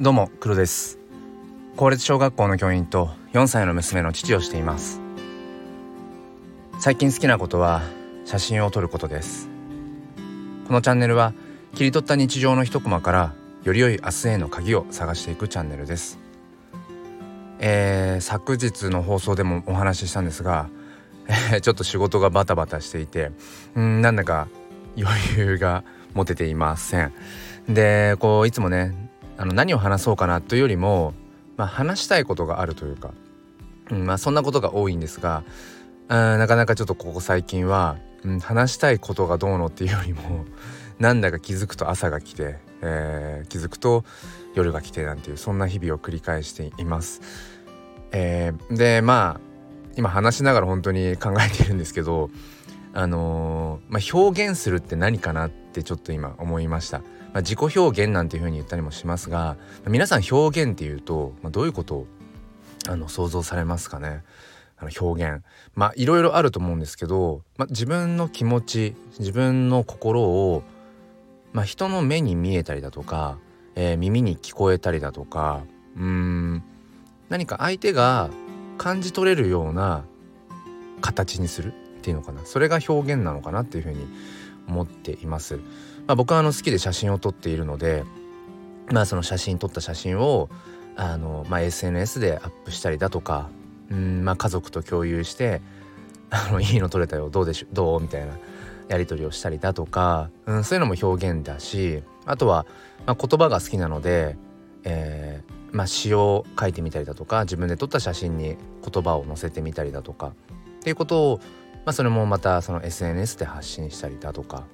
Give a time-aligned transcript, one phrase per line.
[0.00, 0.96] どうも黒です。
[1.74, 5.00] 公立小学校の教員と4歳の娘の父をしています。
[6.78, 7.82] 最近好きなことは
[8.24, 9.48] 写真を撮ることです。
[10.68, 11.34] このチャンネルは
[11.74, 13.34] 切り取った日常の一コマから
[13.64, 16.20] より良い明日への鍵を探していくチャンネルです。
[17.58, 20.68] えー、昨日の放送でもお話ししたんですが、
[21.26, 23.32] えー、ちょっと仕事がバタバタしていて
[23.74, 24.46] うんなんだか
[24.96, 25.82] 余裕が
[26.14, 27.12] 持てていません。
[27.68, 29.07] でこういつもね
[29.38, 31.14] あの何を話そうかなというよりも、
[31.56, 33.14] まあ、話したいことがあるというか、
[33.90, 35.44] うんまあ、そんなことが多いんですが
[36.08, 40.44] なかなかちょっとここ最近は、うん、話したいことがどうのっていうよりも
[40.98, 44.04] なんだか気づくと朝が来て、えー、気づくと
[44.54, 47.20] 夜が来てなんていうそんな日々を繰り返しています。
[48.10, 49.40] えー、でまあ
[49.96, 52.30] 今話しながら本当に考えているんですけど
[52.94, 57.02] あのー、まあ、表現するって何かなってちょっと今思いました。
[57.38, 62.06] まあ、自己表現なんていうふうに言ったりもしますが、皆さん表現っていうと、まあ、どういうことを
[62.88, 64.24] あの想像されますかね？
[64.76, 65.44] あの表現。
[65.76, 70.64] まあいろいろあると思うんですけど、まあ、自分の気持ち自分の心を、
[71.52, 73.38] まあ、人の目に見えたりだとか、
[73.76, 75.62] えー、耳に聞こえたりだとか
[75.96, 76.64] うん
[77.28, 78.30] 何か相手が
[78.78, 80.02] 感じ取れるような
[81.00, 82.44] 形にするっていうのかな？
[82.44, 84.08] それが表現なのかなっていうふうに
[84.68, 85.56] 思っています。
[85.56, 88.04] まあ、僕はあの好きで写真を撮っているので
[88.90, 90.48] まあその写真撮った写真を
[90.96, 93.48] あの、まあ、SNS でアップしたりだとか
[93.90, 95.60] うんまあ家族と共有して
[96.30, 98.32] 「あの いいの撮れたよどうでしょどう?」みたいな
[98.88, 102.64] やり取りをしたりだとか、うん、そういうのも表現だしあとは、
[103.06, 104.36] まあ、言葉が好きなので、
[104.84, 108.56] えーまあ、詩を書いてみたりだとか自分で撮った写真に
[108.90, 110.32] 言葉を載せてみたりだとかっ
[110.80, 111.40] ていうことを、
[111.84, 114.64] まあ、それもまたその SNS で発信したりだとか、ま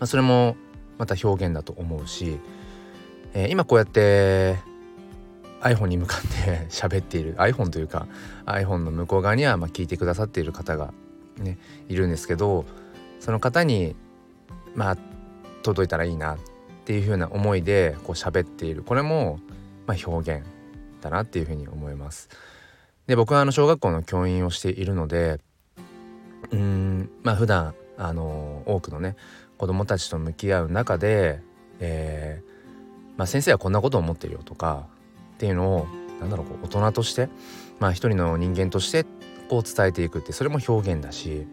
[0.00, 0.56] あ、それも
[0.98, 2.38] また表現だと思うし、
[3.34, 4.56] えー、今こうやって
[5.60, 8.06] iPhone に向かって 喋っている iPhone というか
[8.46, 10.92] iPhone の向こう側にはまあ聞いてくださっている方が
[11.38, 11.58] ね
[11.88, 12.64] いるんですけど
[13.20, 13.96] その方に
[14.74, 14.96] まあ
[15.62, 16.38] 届いたらいいなっ
[16.84, 19.40] ていう風な思いでこう喋っているこれも
[19.86, 20.46] まあ表現
[21.00, 22.28] だなっていうふうに思います。
[23.06, 25.40] で僕はあの小学校の教員をしているので
[27.28, 29.14] まあ普段あの多くのね
[29.58, 31.42] 子どもたちと向き合う中で、
[31.78, 34.86] えーまあ、先生はこんなことを思ってるよとか
[35.34, 35.86] っていうのを
[36.20, 37.28] なんだろう大人として
[37.80, 39.04] まあ一人の人間として
[39.50, 41.46] こう伝えていくってそれも表現だし、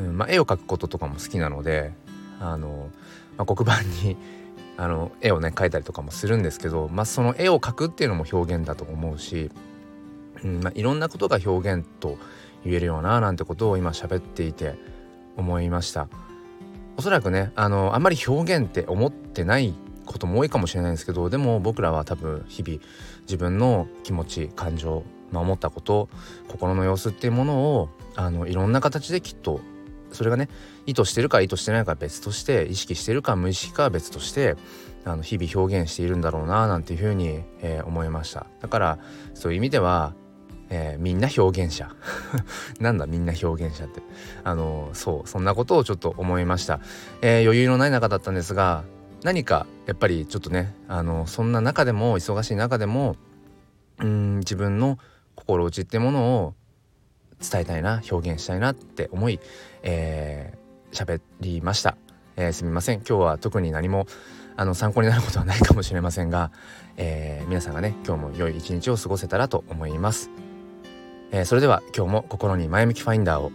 [0.00, 1.92] うんまあ、絵を描くこととかも好きなので
[2.40, 2.90] あの、
[3.36, 4.16] まあ、黒板に
[4.76, 9.52] あの絵をね描いたりとかもするんですけど、まあ、その絵を描くっていうのも表現だと思うし、
[10.42, 12.18] うんまあ、いろんなことが表現と
[12.64, 14.74] 言えるよななんてことを今喋っていて
[15.36, 16.08] 思いました。
[16.96, 19.74] おそらくねあのあんまり表現って思ってない
[20.06, 22.80] ことも多いかもしれないんですけどでも僕らは多分日々
[23.22, 25.02] 自分の気持ち感情、
[25.32, 26.08] まあ、思ったこと
[26.48, 29.60] 心の様子っていうものをあのいろんな形できっと
[30.12, 30.48] それがね
[30.86, 34.56] 意図してるか意図してないか別として意識してるか無意識かは別として
[35.04, 38.46] あの日々表現しているんだろうななんていうふうに、えー、思いました。
[38.60, 38.98] だから
[39.34, 40.14] そういう意味では
[40.74, 41.94] えー、みんな表現者。
[42.80, 44.02] なんだみんな表現者って。
[44.42, 46.80] あのそうそんなことをちょっと思いました、
[47.22, 48.82] えー、余裕のない中だったんですが
[49.22, 53.16] 何かやっぱりちょっとねあのそんな中でも忙しい中でも
[54.00, 54.98] うん自分の
[55.36, 56.54] 心打ちってものを
[57.40, 59.42] 伝えたいな表現したいなって思い喋、
[59.84, 61.96] えー、りました、
[62.36, 62.98] えー、すみません。
[62.98, 64.06] 今日は特に何も
[64.56, 66.50] あの参考になることはないかもしれませんが、
[66.96, 70.43] えー、皆さんがね今日も良い一日を過ごせたらと思います。
[71.30, 73.50] えー、それでは今日も心に前向きファインダーを